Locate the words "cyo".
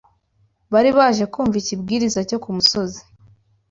2.29-2.37